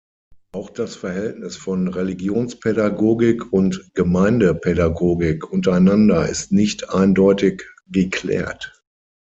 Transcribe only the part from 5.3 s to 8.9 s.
untereinander ist nicht eindeutig geklärt.